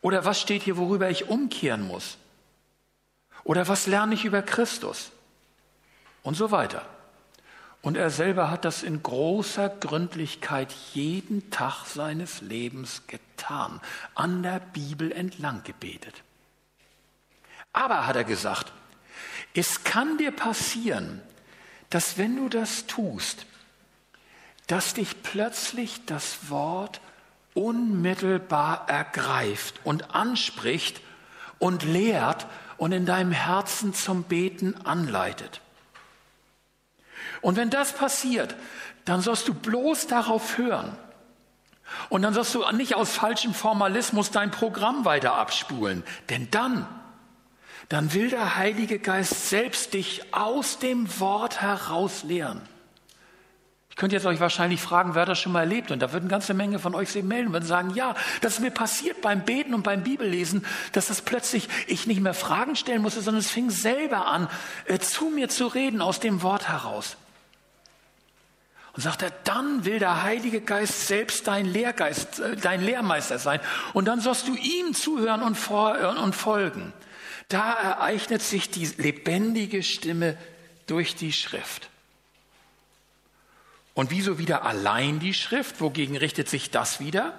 Oder 0.00 0.24
was 0.24 0.40
steht 0.40 0.64
hier, 0.64 0.76
worüber 0.76 1.08
ich 1.08 1.28
umkehren 1.28 1.86
muss? 1.86 2.18
Oder 3.44 3.68
was 3.68 3.86
lerne 3.86 4.14
ich 4.14 4.24
über 4.24 4.42
Christus? 4.42 5.12
Und 6.24 6.34
so 6.34 6.50
weiter. 6.50 6.84
Und 7.80 7.96
er 7.96 8.10
selber 8.10 8.50
hat 8.50 8.64
das 8.64 8.82
in 8.82 9.04
großer 9.04 9.68
Gründlichkeit 9.68 10.74
jeden 10.94 11.48
Tag 11.52 11.86
seines 11.86 12.40
Lebens 12.40 13.06
getan, 13.06 13.80
an 14.16 14.42
der 14.42 14.58
Bibel 14.58 15.12
entlang 15.12 15.62
gebetet. 15.62 16.24
Aber, 17.72 18.08
hat 18.08 18.16
er 18.16 18.24
gesagt, 18.24 18.72
es 19.54 19.84
kann 19.84 20.18
dir 20.18 20.32
passieren, 20.32 21.22
dass 21.90 22.18
wenn 22.18 22.34
du 22.34 22.48
das 22.48 22.88
tust, 22.88 23.46
dass 24.66 24.94
dich 24.94 25.22
plötzlich 25.22 26.04
das 26.06 26.50
Wort 26.50 27.00
unmittelbar 27.54 28.88
ergreift 28.88 29.80
und 29.84 30.14
anspricht 30.14 31.00
und 31.58 31.84
lehrt 31.84 32.46
und 32.76 32.92
in 32.92 33.06
deinem 33.06 33.32
Herzen 33.32 33.94
zum 33.94 34.24
Beten 34.24 34.74
anleitet. 34.84 35.60
Und 37.40 37.56
wenn 37.56 37.70
das 37.70 37.92
passiert, 37.92 38.54
dann 39.04 39.20
sollst 39.20 39.48
du 39.48 39.54
bloß 39.54 40.08
darauf 40.08 40.58
hören. 40.58 40.96
Und 42.08 42.22
dann 42.22 42.34
sollst 42.34 42.54
du 42.54 42.64
nicht 42.72 42.94
aus 42.94 43.12
falschem 43.12 43.54
Formalismus 43.54 44.30
dein 44.32 44.50
Programm 44.50 45.04
weiter 45.04 45.34
abspulen. 45.34 46.02
Denn 46.28 46.50
dann, 46.50 46.86
dann 47.88 48.12
will 48.12 48.30
der 48.30 48.56
Heilige 48.56 48.98
Geist 48.98 49.48
selbst 49.48 49.94
dich 49.94 50.34
aus 50.34 50.80
dem 50.80 51.20
Wort 51.20 51.62
heraus 51.62 52.24
lehren. 52.24 52.60
Ich 53.96 53.98
könnte 53.98 54.14
jetzt 54.14 54.26
euch 54.26 54.40
wahrscheinlich 54.40 54.82
fragen, 54.82 55.14
wer 55.14 55.24
das 55.24 55.38
schon 55.38 55.52
mal 55.52 55.60
erlebt. 55.60 55.90
Und 55.90 56.00
da 56.00 56.12
würden 56.12 56.28
ganze 56.28 56.52
Menge 56.52 56.78
von 56.78 56.94
euch 56.94 57.08
sich 57.08 57.24
melden 57.24 57.54
und 57.54 57.62
sagen, 57.62 57.94
ja, 57.94 58.14
das 58.42 58.52
ist 58.52 58.60
mir 58.60 58.70
passiert 58.70 59.22
beim 59.22 59.46
Beten 59.46 59.72
und 59.72 59.84
beim 59.84 60.02
Bibellesen, 60.02 60.66
dass 60.92 61.06
das 61.06 61.22
plötzlich 61.22 61.66
ich 61.86 62.06
nicht 62.06 62.20
mehr 62.20 62.34
Fragen 62.34 62.76
stellen 62.76 63.00
musste, 63.00 63.22
sondern 63.22 63.40
es 63.40 63.50
fing 63.50 63.70
selber 63.70 64.26
an, 64.26 64.50
äh, 64.84 64.98
zu 64.98 65.30
mir 65.30 65.48
zu 65.48 65.66
reden 65.66 66.02
aus 66.02 66.20
dem 66.20 66.42
Wort 66.42 66.68
heraus. 66.68 67.16
Und 68.92 69.02
sagt 69.02 69.22
er, 69.22 69.30
dann 69.44 69.86
will 69.86 69.98
der 69.98 70.22
Heilige 70.24 70.60
Geist 70.60 71.06
selbst 71.06 71.48
dein 71.48 71.64
Lehrgeist, 71.64 72.40
äh, 72.40 72.54
dein 72.54 72.82
Lehrmeister 72.82 73.38
sein. 73.38 73.60
Und 73.94 74.04
dann 74.04 74.20
sollst 74.20 74.46
du 74.46 74.54
ihm 74.56 74.92
zuhören 74.92 75.40
äh, 75.40 76.20
und 76.20 76.34
folgen. 76.34 76.92
Da 77.48 77.72
ereignet 77.72 78.42
sich 78.42 78.68
die 78.68 78.84
lebendige 78.98 79.82
Stimme 79.82 80.36
durch 80.86 81.16
die 81.16 81.32
Schrift. 81.32 81.88
Und 83.96 84.12
wieso 84.12 84.38
wieder 84.38 84.62
allein 84.62 85.18
die 85.18 85.34
Schrift? 85.34 85.80
Wogegen 85.80 86.16
richtet 86.16 86.48
sich 86.48 86.70
das 86.70 87.00
wieder? 87.00 87.36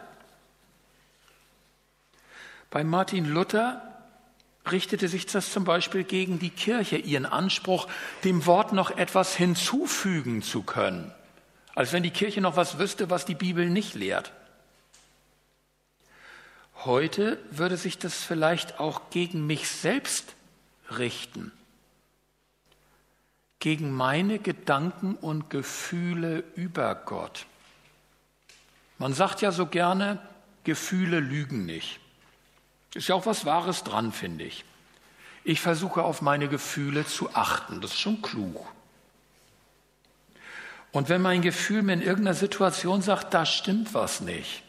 Bei 2.70 2.84
Martin 2.84 3.24
Luther 3.24 3.82
richtete 4.70 5.08
sich 5.08 5.26
das 5.26 5.54
zum 5.54 5.64
Beispiel 5.64 6.04
gegen 6.04 6.38
die 6.38 6.50
Kirche, 6.50 6.98
ihren 6.98 7.26
Anspruch, 7.26 7.88
dem 8.26 8.46
Wort 8.46 8.74
noch 8.74 8.92
etwas 8.92 9.38
hinzufügen 9.38 10.42
zu 10.42 10.64
können 10.64 11.14
als 11.78 11.94
wenn 11.94 12.02
die 12.02 12.10
Kirche 12.10 12.42
noch 12.42 12.56
was 12.56 12.80
wüsste, 12.80 13.12
was 13.12 13.26
die 13.26 13.36
Bibel 13.36 13.70
nicht 13.70 13.94
lehrt. 13.94 14.32
Heute 16.86 17.38
würde 17.52 17.78
sich 17.78 18.00
das 18.00 18.16
vielleicht 18.24 18.80
auch 18.80 19.12
gegen 19.12 19.46
mich 19.46 19.68
selbst 19.68 20.34
richten, 20.90 21.52
gegen 23.60 23.92
meine 23.92 24.40
Gedanken 24.40 25.16
und 25.16 25.50
Gefühle 25.50 26.44
über 26.56 26.94
Gott. 26.96 27.46
Man 28.98 29.14
sagt 29.14 29.42
ja 29.42 29.52
so 29.52 29.66
gerne, 29.66 30.20
Gefühle 30.64 31.20
lügen 31.20 31.66
nicht. 31.66 32.00
Ist 32.94 33.08
ja 33.08 33.16
auch 33.16 33.26
was 33.26 33.46
Wahres 33.46 33.84
dran, 33.84 34.12
finde 34.12 34.44
ich. 34.44 34.66
Ich 35.44 35.62
versuche 35.62 36.04
auf 36.04 36.22
meine 36.22 36.48
Gefühle 36.48 37.06
zu 37.06 37.34
achten, 37.36 37.80
das 37.82 37.92
ist 37.92 38.00
schon 38.00 38.22
klug. 38.22 38.68
Und 40.92 41.10
wenn 41.10 41.22
mein 41.22 41.42
Gefühl 41.42 41.84
mir 41.84 41.94
in 41.94 42.02
irgendeiner 42.02 42.34
Situation 42.34 43.02
sagt, 43.02 43.34
da 43.34 43.46
stimmt 43.46 43.94
was 43.94 44.22
nicht, 44.22 44.64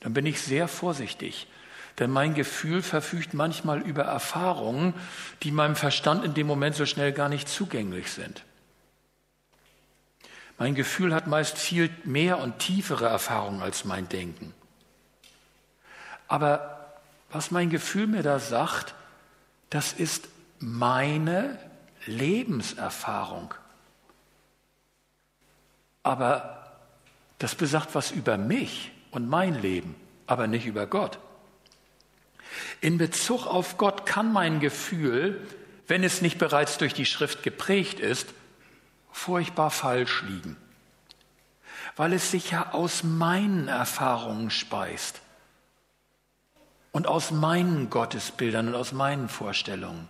dann 0.00 0.12
bin 0.12 0.26
ich 0.26 0.40
sehr 0.40 0.68
vorsichtig. 0.68 1.46
Denn 1.98 2.10
mein 2.10 2.34
Gefühl 2.34 2.82
verfügt 2.82 3.34
manchmal 3.34 3.80
über 3.80 4.04
Erfahrungen, 4.04 4.94
die 5.42 5.50
meinem 5.50 5.74
Verstand 5.74 6.24
in 6.24 6.34
dem 6.34 6.46
Moment 6.46 6.76
so 6.76 6.86
schnell 6.86 7.12
gar 7.12 7.28
nicht 7.28 7.48
zugänglich 7.48 8.12
sind. 8.12 8.44
Mein 10.58 10.74
Gefühl 10.74 11.14
hat 11.14 11.26
meist 11.26 11.58
viel 11.58 11.90
mehr 12.04 12.38
und 12.38 12.58
tiefere 12.58 13.06
Erfahrungen 13.06 13.62
als 13.62 13.84
mein 13.84 14.08
Denken. 14.08 14.54
Aber 16.26 16.94
was 17.30 17.50
mein 17.50 17.70
Gefühl 17.70 18.06
mir 18.06 18.22
da 18.22 18.38
sagt, 18.38 18.94
das 19.70 19.92
ist 19.92 20.28
meine 20.58 21.58
Lebenserfahrung. 22.06 23.54
Aber 26.02 26.72
das 27.38 27.54
besagt 27.54 27.94
was 27.94 28.10
über 28.10 28.36
mich 28.36 28.92
und 29.10 29.28
mein 29.28 29.54
Leben, 29.54 29.94
aber 30.26 30.46
nicht 30.46 30.66
über 30.66 30.86
Gott. 30.86 31.18
In 32.80 32.98
Bezug 32.98 33.46
auf 33.46 33.76
Gott 33.76 34.06
kann 34.06 34.32
mein 34.32 34.60
Gefühl, 34.60 35.44
wenn 35.88 36.04
es 36.04 36.22
nicht 36.22 36.38
bereits 36.38 36.78
durch 36.78 36.94
die 36.94 37.06
Schrift 37.06 37.42
geprägt 37.42 37.98
ist, 37.98 38.28
furchtbar 39.10 39.70
falsch 39.70 40.22
liegen, 40.22 40.56
weil 41.96 42.12
es 42.12 42.30
sich 42.30 42.50
ja 42.52 42.72
aus 42.72 43.02
meinen 43.02 43.68
Erfahrungen 43.68 44.50
speist 44.50 45.20
und 46.92 47.06
aus 47.06 47.30
meinen 47.30 47.90
Gottesbildern 47.90 48.68
und 48.68 48.74
aus 48.74 48.92
meinen 48.92 49.28
Vorstellungen, 49.28 50.08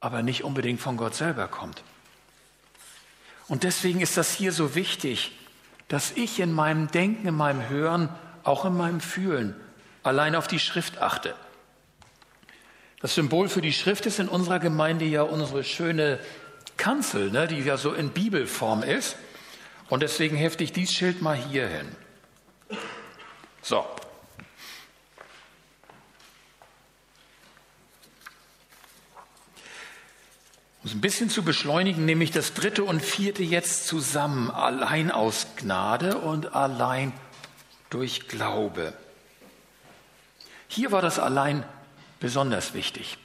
aber 0.00 0.22
nicht 0.22 0.44
unbedingt 0.44 0.80
von 0.80 0.96
Gott 0.96 1.14
selber 1.14 1.48
kommt. 1.48 1.82
Und 3.48 3.62
deswegen 3.62 4.00
ist 4.00 4.16
das 4.16 4.34
hier 4.34 4.52
so 4.52 4.74
wichtig, 4.74 5.32
dass 5.88 6.12
ich 6.12 6.40
in 6.40 6.52
meinem 6.52 6.90
Denken, 6.90 7.28
in 7.28 7.34
meinem 7.34 7.68
Hören, 7.68 8.08
auch 8.42 8.64
in 8.64 8.76
meinem 8.76 9.00
Fühlen 9.00 9.54
allein 10.04 10.36
auf 10.36 10.46
die 10.46 10.60
Schrift 10.60 10.98
achte. 10.98 11.34
Das 13.00 13.14
Symbol 13.14 13.48
für 13.48 13.60
die 13.60 13.72
Schrift 13.72 14.06
ist 14.06 14.18
in 14.18 14.28
unserer 14.28 14.60
Gemeinde 14.60 15.04
ja 15.04 15.22
unsere 15.22 15.64
schöne 15.64 16.20
Kanzel, 16.76 17.30
ne, 17.30 17.46
die 17.46 17.60
ja 17.60 17.76
so 17.76 17.92
in 17.92 18.10
Bibelform 18.10 18.82
ist. 18.82 19.16
Und 19.90 20.02
deswegen 20.02 20.36
hefte 20.36 20.64
ich 20.64 20.72
dieses 20.72 20.94
Schild 20.94 21.20
mal 21.20 21.36
hier 21.36 21.68
hin. 21.68 21.94
So. 23.62 23.80
Um 30.82 30.88
es 30.88 30.94
ein 30.94 31.00
bisschen 31.00 31.30
zu 31.30 31.42
beschleunigen, 31.42 32.04
nehme 32.04 32.24
ich 32.24 32.30
das 32.30 32.54
dritte 32.54 32.84
und 32.84 33.00
vierte 33.00 33.42
jetzt 33.42 33.86
zusammen, 33.86 34.50
allein 34.50 35.10
aus 35.10 35.46
Gnade 35.56 36.18
und 36.18 36.54
allein 36.54 37.12
durch 37.90 38.28
Glaube. 38.28 38.92
Hier 40.74 40.90
war 40.90 41.02
das 41.02 41.20
allein 41.20 41.62
besonders 42.18 42.74
wichtig. 42.74 43.16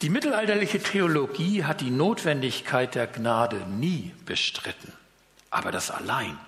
Die 0.00 0.10
mittelalterliche 0.10 0.80
Theologie 0.80 1.64
hat 1.64 1.80
die 1.80 1.90
Notwendigkeit 1.90 2.94
der 2.94 3.08
Gnade 3.08 3.56
nie 3.66 4.14
bestritten, 4.26 4.92
aber 5.50 5.72
das 5.72 5.90
allein. 5.90 6.38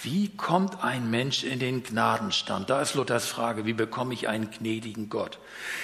Wie 0.00 0.34
kommt 0.34 0.82
ein 0.82 1.10
Mensch 1.10 1.44
in 1.44 1.58
den 1.58 1.82
Gnadenstand? 1.82 2.70
Da 2.70 2.80
ist 2.80 2.94
Luthers 2.94 3.26
Frage, 3.26 3.66
wie 3.66 3.74
bekomme 3.74 4.14
ich 4.14 4.26
einen 4.26 4.50
gnädigen 4.50 5.10
Gott? 5.10 5.38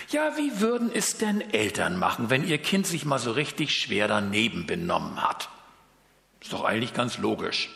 Ja, 0.09 0.39
wie 0.39 0.61
würden 0.61 0.91
es 0.93 1.19
denn 1.19 1.43
Eltern 1.53 1.99
machen, 1.99 2.31
wenn 2.31 2.49
ihr 2.49 2.57
Kind 2.57 2.87
sich 2.87 3.05
mal 3.05 3.19
so 3.19 3.33
richtig 3.33 3.77
schwer 3.77 4.09
daneben 4.09 4.67
benommen 4.67 5.23
hat? 5.23 5.51
Ist 6.41 6.55
doch 6.55 6.65
eigentlich 6.65 6.95
ganz 6.95 7.19
logisch. 7.19 7.69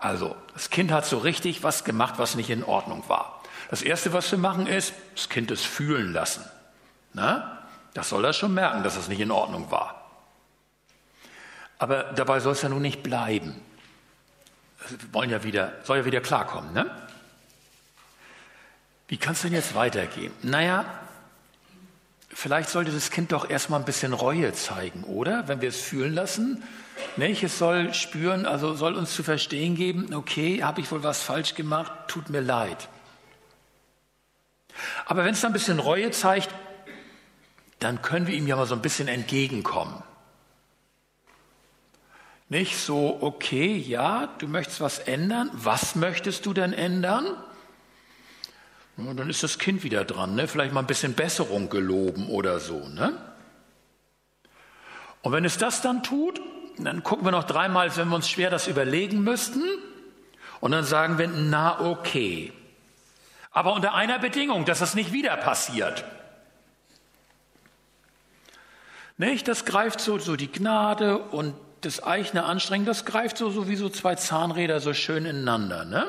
Also, 0.00 0.34
das 0.52 0.68
Kind 0.68 0.90
hat 0.90 1.06
so 1.06 1.18
richtig 1.18 1.62
was 1.62 1.84
gemacht, 1.84 2.14
was 2.16 2.34
nicht 2.34 2.50
in 2.50 2.64
Ordnung 2.64 3.08
war. 3.08 3.37
Das 3.70 3.82
Erste, 3.82 4.12
was 4.12 4.30
wir 4.30 4.38
machen, 4.38 4.66
ist, 4.66 4.92
das 5.14 5.28
Kind 5.28 5.50
es 5.50 5.64
fühlen 5.64 6.12
lassen. 6.12 6.44
Na? 7.12 7.66
Das 7.94 8.08
soll 8.08 8.24
er 8.24 8.32
schon 8.32 8.54
merken, 8.54 8.82
dass 8.82 8.96
es 8.96 9.08
nicht 9.08 9.20
in 9.20 9.30
Ordnung 9.30 9.70
war. 9.70 10.10
Aber 11.78 12.04
dabei 12.04 12.40
soll 12.40 12.52
es 12.52 12.62
ja 12.62 12.68
nun 12.68 12.82
nicht 12.82 13.02
bleiben. 13.02 13.60
Wir 14.88 15.12
wollen 15.12 15.30
ja 15.30 15.42
wieder, 15.42 15.72
soll 15.84 15.98
ja 15.98 16.04
wieder 16.04 16.20
klarkommen, 16.20 16.72
ne? 16.72 16.90
Wie 19.08 19.16
kann 19.16 19.32
es 19.32 19.42
denn 19.42 19.52
jetzt 19.52 19.74
weitergehen? 19.74 20.32
Naja, 20.42 20.84
vielleicht 22.30 22.68
sollte 22.68 22.92
das 22.92 23.10
Kind 23.10 23.32
doch 23.32 23.48
erstmal 23.48 23.80
ein 23.80 23.86
bisschen 23.86 24.12
Reue 24.12 24.52
zeigen, 24.52 25.04
oder? 25.04 25.48
Wenn 25.48 25.62
wir 25.62 25.70
es 25.70 25.80
fühlen 25.80 26.14
lassen. 26.14 26.62
Nicht? 27.16 27.42
Es 27.42 27.58
soll 27.58 27.94
spüren, 27.94 28.44
also 28.44 28.74
soll 28.74 28.94
uns 28.94 29.14
zu 29.14 29.22
verstehen 29.22 29.76
geben, 29.76 30.14
okay, 30.14 30.62
habe 30.62 30.80
ich 30.80 30.90
wohl 30.92 31.02
was 31.02 31.22
falsch 31.22 31.54
gemacht, 31.54 31.90
tut 32.06 32.28
mir 32.28 32.40
leid. 32.40 32.88
Aber 35.06 35.24
wenn 35.24 35.34
es 35.34 35.40
dann 35.40 35.50
ein 35.50 35.54
bisschen 35.54 35.78
Reue 35.78 36.10
zeigt, 36.10 36.54
dann 37.78 38.02
können 38.02 38.26
wir 38.26 38.34
ihm 38.34 38.46
ja 38.46 38.56
mal 38.56 38.66
so 38.66 38.74
ein 38.74 38.82
bisschen 38.82 39.08
entgegenkommen. 39.08 40.02
Nicht 42.48 42.78
so, 42.78 43.18
okay, 43.20 43.76
ja, 43.76 44.28
du 44.38 44.48
möchtest 44.48 44.80
was 44.80 44.98
ändern. 44.98 45.50
Was 45.52 45.94
möchtest 45.94 46.46
du 46.46 46.54
denn 46.54 46.72
ändern? 46.72 47.26
Und 48.96 49.16
dann 49.16 49.30
ist 49.30 49.42
das 49.42 49.58
Kind 49.58 49.84
wieder 49.84 50.04
dran, 50.04 50.34
ne? 50.34 50.48
vielleicht 50.48 50.72
mal 50.72 50.80
ein 50.80 50.86
bisschen 50.86 51.14
Besserung 51.14 51.68
geloben 51.68 52.28
oder 52.28 52.58
so. 52.58 52.88
Ne? 52.88 53.12
Und 55.22 55.32
wenn 55.32 55.44
es 55.44 55.56
das 55.56 55.82
dann 55.82 56.02
tut, 56.02 56.40
dann 56.78 57.02
gucken 57.04 57.24
wir 57.24 57.30
noch 57.30 57.44
dreimal, 57.44 57.94
wenn 57.96 58.08
wir 58.08 58.16
uns 58.16 58.28
schwer 58.28 58.50
das 58.50 58.66
überlegen 58.66 59.22
müssten. 59.22 59.62
Und 60.60 60.72
dann 60.72 60.84
sagen 60.84 61.18
wir, 61.18 61.28
na 61.28 61.80
okay. 61.80 62.52
Aber 63.50 63.72
unter 63.72 63.94
einer 63.94 64.18
Bedingung, 64.18 64.64
dass 64.64 64.78
das 64.78 64.94
nicht 64.94 65.12
wieder 65.12 65.36
passiert. 65.36 66.04
Nicht? 69.16 69.48
Das 69.48 69.64
greift 69.64 70.00
so, 70.00 70.18
so 70.18 70.36
die 70.36 70.50
Gnade 70.50 71.18
und 71.18 71.54
das 71.80 72.02
eigene 72.02 72.44
Anstrengen, 72.44 72.86
das 72.86 73.04
greift 73.04 73.38
so, 73.38 73.50
so 73.50 73.68
wie 73.68 73.76
so 73.76 73.88
zwei 73.88 74.14
Zahnräder 74.14 74.80
so 74.80 74.94
schön 74.94 75.26
ineinander. 75.26 75.84
Ne? 75.84 76.06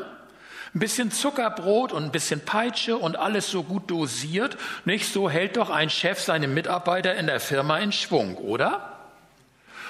Ein 0.73 0.79
bisschen 0.79 1.11
Zuckerbrot 1.11 1.91
und 1.91 2.03
ein 2.03 2.11
bisschen 2.11 2.41
Peitsche 2.45 2.97
und 2.97 3.17
alles 3.17 3.49
so 3.49 3.63
gut 3.63 3.89
dosiert. 3.89 4.57
Nicht 4.85 5.11
so 5.11 5.29
hält 5.29 5.57
doch 5.57 5.71
ein 5.71 5.89
Chef 5.89 6.19
seine 6.19 6.47
Mitarbeiter 6.47 7.15
in 7.15 7.25
der 7.25 7.39
Firma 7.39 7.79
in 7.79 7.91
Schwung, 7.91 8.35
oder? 8.37 8.97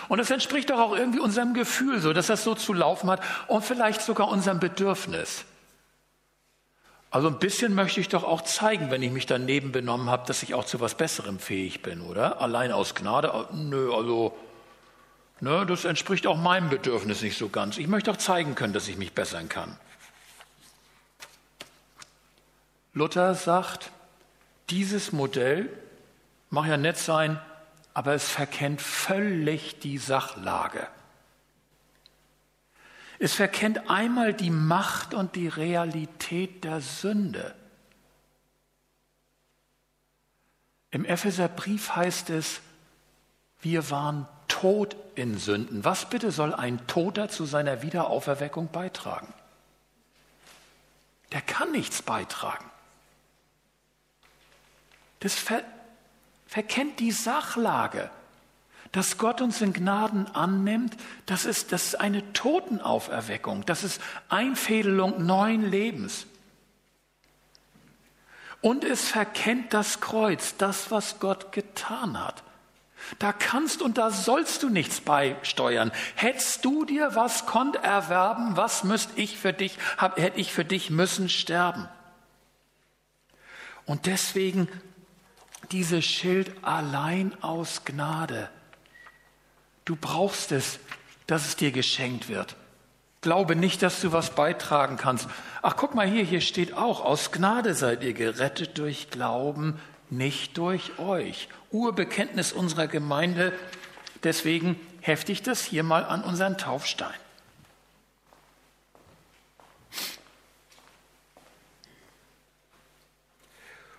Und 0.07 0.17
das 0.17 0.31
entspricht 0.31 0.69
doch 0.69 0.79
auch 0.79 0.95
irgendwie 0.95 1.19
unserem 1.19 1.53
Gefühl, 1.53 1.99
so 1.99 2.13
dass 2.13 2.27
das 2.27 2.43
so 2.43 2.55
zu 2.55 2.73
laufen 2.73 3.09
hat 3.09 3.21
und 3.47 3.63
vielleicht 3.63 4.01
sogar 4.01 4.29
unserem 4.29 4.59
Bedürfnis. 4.59 5.45
Also 7.11 7.27
ein 7.27 7.39
bisschen 7.39 7.73
möchte 7.73 7.99
ich 7.99 8.09
doch 8.09 8.23
auch 8.23 8.41
zeigen, 8.43 8.91
wenn 8.91 9.01
ich 9.01 9.11
mich 9.11 9.25
daneben 9.25 9.71
benommen 9.71 10.09
habe, 10.09 10.27
dass 10.27 10.43
ich 10.43 10.53
auch 10.53 10.65
zu 10.65 10.79
was 10.79 10.95
Besserem 10.95 11.39
fähig 11.39 11.81
bin, 11.81 12.01
oder? 12.01 12.39
Allein 12.41 12.71
aus 12.71 12.93
Gnade? 12.93 13.47
Nö, 13.51 13.93
also 13.93 14.37
Ne, 15.41 15.65
das 15.65 15.85
entspricht 15.85 16.27
auch 16.27 16.37
meinem 16.37 16.69
Bedürfnis 16.69 17.21
nicht 17.21 17.37
so 17.37 17.47
ganz. 17.47 17.77
Ich 17.77 17.87
möchte 17.87 18.11
auch 18.11 18.17
zeigen 18.17 18.55
können, 18.55 18.73
dass 18.73 18.87
ich 18.87 18.97
mich 18.97 19.13
bessern 19.13 19.47
kann. 19.47 19.77
Luther 22.93 23.35
sagt, 23.35 23.91
dieses 24.69 25.13
Modell 25.13 25.69
mag 26.49 26.67
ja 26.67 26.75
nett 26.75 26.97
sein, 26.97 27.39
aber 27.93 28.13
es 28.13 28.29
verkennt 28.29 28.81
völlig 28.81 29.79
die 29.79 29.97
Sachlage. 29.97 30.87
Es 33.19 33.33
verkennt 33.33 33.89
einmal 33.89 34.33
die 34.33 34.49
Macht 34.49 35.13
und 35.13 35.35
die 35.35 35.49
Realität 35.49 36.63
der 36.63 36.79
Sünde. 36.79 37.53
Im 40.91 41.03
Epheserbrief 41.03 41.95
heißt 41.95 42.29
es, 42.29 42.61
wir 43.61 43.91
waren 43.91 44.25
tot 44.47 44.95
in 45.15 45.37
Sünden. 45.37 45.83
Was 45.83 46.09
bitte 46.09 46.31
soll 46.31 46.53
ein 46.53 46.87
Toter 46.87 47.27
zu 47.27 47.45
seiner 47.45 47.81
Wiederauferweckung 47.81 48.69
beitragen? 48.69 49.33
Der 51.33 51.41
kann 51.41 51.73
nichts 51.73 52.01
beitragen. 52.01 52.65
Das 55.19 55.35
ver 55.35 55.61
verkennt 56.47 56.99
die 56.99 57.11
Sachlage. 57.11 58.09
Dass 58.91 59.17
Gott 59.17 59.41
uns 59.41 59.61
in 59.61 59.73
Gnaden 59.73 60.27
annimmt, 60.33 60.97
das 61.27 61.45
ist, 61.45 61.71
das 61.71 61.87
ist 61.87 61.95
eine 61.95 62.33
Totenauferweckung, 62.33 63.65
das 63.65 63.83
ist 63.83 64.01
Einfädelung 64.29 65.25
neuen 65.25 65.69
Lebens. 65.69 66.25
Und 68.61 68.83
es 68.83 69.07
verkennt 69.07 69.73
das 69.73 70.01
Kreuz, 70.01 70.57
das, 70.57 70.91
was 70.91 71.19
Gott 71.19 71.51
getan 71.51 72.19
hat. 72.19 72.43
Da 73.17 73.31
kannst 73.31 73.81
und 73.81 73.97
da 73.97 74.11
sollst 74.11 74.63
du 74.63 74.69
nichts 74.69 74.99
beisteuern. 75.01 75.91
Hättest 76.15 76.65
du 76.65 76.83
dir 76.83 77.15
was 77.15 77.45
konnt 77.45 77.77
erwerben, 77.77 78.57
was 78.57 78.83
müsste 78.83 79.19
ich 79.19 79.37
für 79.37 79.53
dich, 79.53 79.77
hab, 79.97 80.19
hätte 80.19 80.39
ich 80.39 80.51
für 80.51 80.65
dich 80.65 80.89
müssen 80.89 81.29
sterben. 81.29 81.87
Und 83.85 84.05
deswegen 84.05 84.67
dieses 85.71 86.05
Schild 86.05 86.51
allein 86.63 87.35
aus 87.41 87.85
Gnade. 87.85 88.49
Du 89.89 89.95
brauchst 89.95 90.51
es, 90.51 90.77
dass 91.25 91.47
es 91.47 91.55
dir 91.55 91.71
geschenkt 91.71 92.29
wird. 92.29 92.55
Glaube 93.21 93.55
nicht, 93.55 93.81
dass 93.81 94.01
du 94.01 94.11
was 94.11 94.35
beitragen 94.35 94.97
kannst. 94.97 95.27
Ach, 95.63 95.75
guck 95.75 95.95
mal 95.95 96.07
hier, 96.07 96.23
hier 96.23 96.41
steht 96.41 96.73
auch, 96.73 97.03
aus 97.03 97.31
Gnade 97.31 97.73
seid 97.73 98.03
ihr 98.03 98.13
gerettet 98.13 98.77
durch 98.77 99.09
Glauben, 99.09 99.81
nicht 100.11 100.59
durch 100.59 100.99
euch. 100.99 101.49
Urbekenntnis 101.71 102.53
unserer 102.53 102.85
Gemeinde. 102.85 103.51
Deswegen 104.21 104.79
hefte 105.01 105.31
ich 105.31 105.41
das 105.41 105.63
hier 105.63 105.81
mal 105.81 106.05
an 106.05 106.23
unseren 106.23 106.59
Taufstein. 106.59 107.09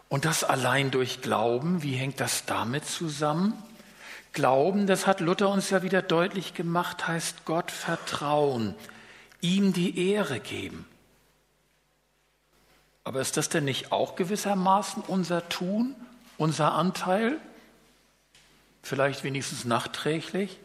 Und 0.08 0.24
das 0.24 0.44
allein 0.44 0.92
durch 0.92 1.20
Glauben, 1.20 1.82
wie 1.82 1.94
hängt 1.94 2.20
das 2.20 2.44
damit 2.44 2.84
zusammen? 2.84 3.60
Glauben, 4.32 4.86
das 4.86 5.06
hat 5.06 5.20
Luther 5.20 5.48
uns 5.48 5.70
ja 5.70 5.82
wieder 5.82 6.02
deutlich 6.02 6.54
gemacht, 6.54 7.08
heißt 7.08 7.44
Gott 7.44 7.70
vertrauen 7.70 8.74
ihm 9.40 9.72
die 9.72 10.12
Ehre 10.12 10.40
geben. 10.40 10.86
Aber 13.04 13.20
ist 13.20 13.36
das 13.36 13.48
denn 13.48 13.64
nicht 13.64 13.92
auch 13.92 14.14
gewissermaßen 14.14 15.02
unser 15.06 15.48
Tun, 15.48 15.94
unser 16.36 16.72
Anteil? 16.72 17.38
Vielleicht 18.82 19.24
wenigstens 19.24 19.64
nachträglich? 19.64 20.58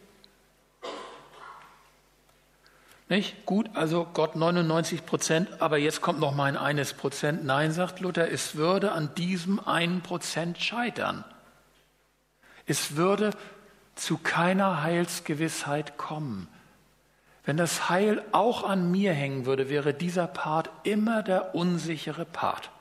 Nicht? 3.08 3.46
Gut, 3.46 3.70
also 3.76 4.08
Gott 4.14 4.36
99 4.36 5.06
Prozent, 5.06 5.62
aber 5.62 5.78
jetzt 5.78 6.02
kommt 6.02 6.20
noch 6.20 6.34
mein 6.34 6.58
eines 6.58 6.94
Prozent. 6.94 7.46
Nein, 7.46 7.72
sagt 7.72 8.00
Luther, 8.00 8.32
es 8.32 8.56
würde 8.56 8.92
an 8.92 9.14
diesem 9.16 9.66
einen 9.66 10.02
Prozent 10.02 10.58
scheitern. 10.58 11.24
Es 12.66 12.96
würde 12.96 13.32
zu 13.96 14.18
keiner 14.18 14.84
Heilsgewissheit 14.84 15.98
kommen. 15.98 16.48
Wenn 17.46 17.58
das 17.58 17.90
Heil 17.90 18.24
auch 18.32 18.64
an 18.64 18.92
mir 18.92 19.14
hängen 19.14 19.46
würde, 19.46 19.70
wäre 19.70 19.94
dieser 19.94 20.28
Part 20.28 20.70
immer 20.84 21.24
der 21.24 21.56
unsichere 21.56 22.26
Part. 22.26 22.72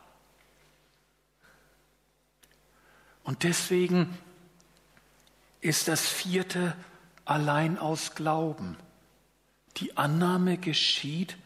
Und 3.25 3.43
deswegen 3.43 4.19
ist 5.61 5.89
das 5.89 6.07
vierte 6.07 6.75
allein 7.25 7.79
aus 7.79 8.15
Glauben. 8.15 8.77
Die 9.79 9.97
Annahme 9.97 10.59
geschieht 10.59 11.37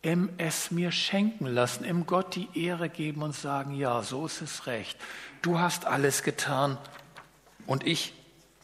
im 0.00 0.30
es 0.36 0.72
mir 0.72 0.90
schenken 0.90 1.46
lassen, 1.46 1.84
im 1.84 2.06
Gott 2.06 2.34
die 2.34 2.48
Ehre 2.54 2.88
geben 2.88 3.22
und 3.22 3.36
sagen, 3.36 3.74
ja, 3.74 4.02
so 4.02 4.26
ist 4.26 4.42
es 4.42 4.66
recht. 4.66 4.98
Du 5.42 5.60
hast 5.60 5.84
alles 5.86 6.24
getan 6.24 6.76
und 7.66 7.86
ich 7.86 8.12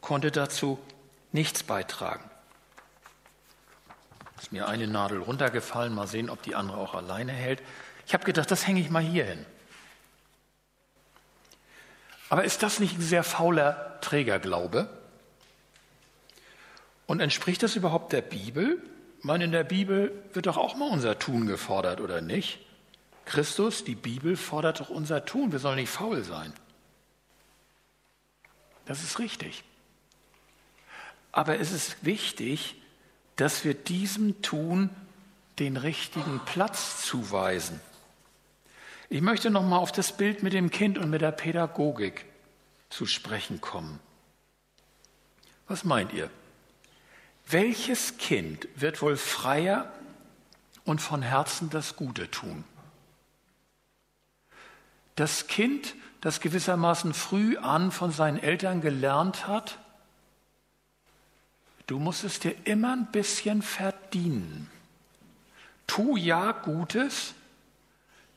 konnte 0.00 0.30
dazu 0.30 0.78
nichts 1.32 1.62
beitragen. 1.62 2.28
Ist 4.40 4.52
mir 4.52 4.68
eine 4.68 4.86
Nadel 4.86 5.18
runtergefallen, 5.18 5.94
mal 5.94 6.06
sehen, 6.06 6.30
ob 6.30 6.42
die 6.42 6.54
andere 6.54 6.78
auch 6.78 6.94
alleine 6.94 7.32
hält. 7.32 7.62
Ich 8.06 8.14
habe 8.14 8.24
gedacht, 8.24 8.50
das 8.50 8.66
hänge 8.66 8.80
ich 8.80 8.90
mal 8.90 9.02
hier 9.02 9.24
hin. 9.24 9.44
Aber 12.30 12.44
ist 12.44 12.62
das 12.62 12.78
nicht 12.78 12.98
ein 12.98 13.02
sehr 13.02 13.24
fauler 13.24 14.00
Trägerglaube? 14.00 14.88
Und 17.06 17.20
entspricht 17.20 17.62
das 17.62 17.74
überhaupt 17.74 18.12
der 18.12 18.22
Bibel? 18.22 18.82
Ich 19.18 19.24
meine, 19.24 19.44
in 19.44 19.52
der 19.52 19.64
Bibel 19.64 20.12
wird 20.32 20.46
doch 20.46 20.56
auch 20.56 20.76
mal 20.76 20.90
unser 20.90 21.18
Tun 21.18 21.46
gefordert, 21.46 22.00
oder 22.00 22.20
nicht? 22.20 22.60
Christus, 23.24 23.82
die 23.84 23.94
Bibel 23.94 24.36
fordert 24.36 24.80
doch 24.80 24.90
unser 24.90 25.24
Tun. 25.24 25.52
Wir 25.52 25.58
sollen 25.58 25.76
nicht 25.76 25.90
faul 25.90 26.22
sein. 26.22 26.52
Das 28.86 29.02
ist 29.02 29.18
richtig. 29.18 29.64
Aber 31.32 31.60
es 31.60 31.72
ist 31.72 32.04
wichtig, 32.04 32.76
dass 33.36 33.64
wir 33.64 33.74
diesem 33.74 34.42
Tun 34.42 34.90
den 35.58 35.76
richtigen 35.76 36.40
Platz 36.44 37.02
zuweisen. 37.02 37.80
Ich 39.08 39.22
möchte 39.22 39.50
noch 39.50 39.62
mal 39.62 39.78
auf 39.78 39.92
das 39.92 40.16
Bild 40.16 40.42
mit 40.42 40.52
dem 40.52 40.70
Kind 40.70 40.98
und 40.98 41.10
mit 41.10 41.22
der 41.22 41.32
Pädagogik 41.32 42.26
zu 42.90 43.06
sprechen 43.06 43.60
kommen. 43.60 44.00
Was 45.66 45.84
meint 45.84 46.12
ihr? 46.12 46.30
Welches 47.46 48.18
Kind 48.18 48.68
wird 48.74 49.00
wohl 49.00 49.16
freier 49.16 49.92
und 50.84 51.00
von 51.00 51.22
Herzen 51.22 51.70
das 51.70 51.96
Gute 51.96 52.30
tun? 52.30 52.64
Das 55.16 55.46
Kind, 55.46 55.94
das 56.20 56.40
gewissermaßen 56.40 57.14
früh 57.14 57.56
an 57.56 57.90
von 57.90 58.12
seinen 58.12 58.38
Eltern 58.38 58.80
gelernt 58.80 59.46
hat, 59.46 59.78
Du 61.88 61.98
musst 61.98 62.22
es 62.22 62.38
dir 62.38 62.54
immer 62.64 62.92
ein 62.92 63.06
bisschen 63.06 63.62
verdienen. 63.62 64.70
Tu 65.86 66.18
ja 66.18 66.52
Gutes, 66.52 67.34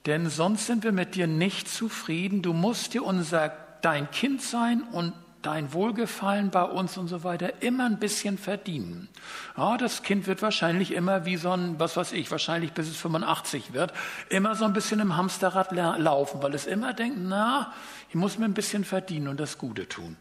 denn 0.06 0.30
sonst 0.30 0.68
sind 0.68 0.86
wir 0.86 0.94
mit 0.94 1.16
dir 1.16 1.28
nicht 1.28 1.68
zufrieden. 1.68 2.42
Du 2.42 2.54
musst 2.54 2.94
dir 2.94 3.04
unser, 3.04 3.52
dein 3.82 4.10
Kind 4.10 4.42
sein 4.42 4.84
und 4.94 5.14
dein 5.42 5.74
Wohlgefallen 5.74 6.50
bei 6.50 6.64
uns 6.64 6.98
und 6.98 7.10
so 7.10 7.26
weiter 7.26 7.62
immer 7.62 7.88
ein 7.88 8.00
bisschen 8.00 8.38
verdienen. 8.38 9.10
Ja, 9.58 9.76
das 9.76 10.02
Kind 10.02 10.28
wird 10.28 10.42
wahrscheinlich 10.42 10.94
immer 10.94 11.26
wie 11.26 11.36
so 11.36 11.52
ein, 11.52 11.78
was 11.78 11.98
weiß 11.98 12.14
ich, 12.14 12.32
wahrscheinlich 12.32 12.72
bis 12.72 12.88
es 12.88 12.96
85 12.98 13.74
wird, 13.74 13.92
immer 14.30 14.56
so 14.56 14.64
ein 14.64 14.72
bisschen 14.72 15.02
im 15.02 15.18
Hamsterrad 15.18 15.74
laufen, 15.74 16.42
weil 16.42 16.54
es 16.54 16.68
immer 16.68 16.94
denkt, 16.94 17.18
na, 17.20 17.74
ich 18.08 18.16
muss 18.16 18.38
mir 18.38 18.46
ein 18.46 18.54
bisschen 18.54 18.86
verdienen 18.86 19.28
und 19.28 19.42
das 19.42 19.58
Gute 19.58 19.90
tun. 19.90 20.16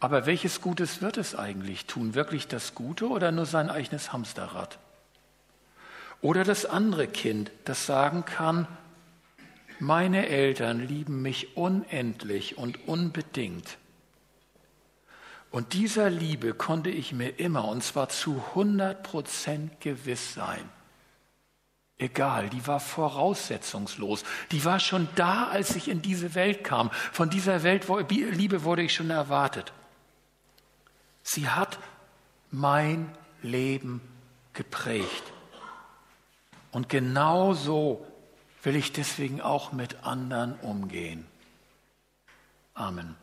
Aber 0.00 0.24
welches 0.24 0.62
Gutes 0.62 1.02
wird 1.02 1.18
es 1.18 1.34
eigentlich 1.34 1.84
tun? 1.84 2.14
Wirklich 2.14 2.48
das 2.48 2.74
Gute 2.74 3.08
oder 3.08 3.30
nur 3.32 3.44
sein 3.44 3.68
eigenes 3.68 4.12
Hamsterrad? 4.12 4.78
Oder 6.22 6.42
das 6.44 6.64
andere 6.64 7.06
Kind, 7.06 7.50
das 7.66 7.86
sagen 7.86 8.24
kann, 8.24 8.66
meine 9.78 10.26
Eltern 10.28 10.86
lieben 10.86 11.22
mich 11.22 11.56
unendlich 11.56 12.58
und 12.58 12.86
unbedingt. 12.88 13.78
Und 15.50 15.72
dieser 15.72 16.10
Liebe 16.10 16.54
konnte 16.54 16.90
ich 16.90 17.12
mir 17.12 17.38
immer, 17.38 17.66
und 17.66 17.82
zwar 17.82 18.08
zu 18.08 18.42
100 18.50 19.02
Prozent 19.02 19.80
gewiss 19.80 20.34
sein. 20.34 20.68
Egal, 21.98 22.48
die 22.48 22.66
war 22.66 22.80
voraussetzungslos. 22.80 24.24
Die 24.52 24.64
war 24.64 24.80
schon 24.80 25.08
da, 25.16 25.48
als 25.48 25.76
ich 25.76 25.88
in 25.88 26.00
diese 26.00 26.34
Welt 26.34 26.64
kam. 26.64 26.90
Von 27.12 27.28
dieser 27.28 27.62
Welt, 27.62 27.86
Liebe 28.08 28.64
wurde 28.64 28.82
ich 28.82 28.94
schon 28.94 29.10
erwartet. 29.10 29.72
Sie 31.32 31.48
hat 31.48 31.78
mein 32.50 33.08
Leben 33.40 34.00
geprägt. 34.52 35.22
Und 36.72 36.88
genau 36.88 37.54
so 37.54 38.04
will 38.64 38.74
ich 38.74 38.92
deswegen 38.92 39.40
auch 39.40 39.70
mit 39.70 40.02
anderen 40.02 40.58
umgehen. 40.58 41.24
Amen. 42.74 43.14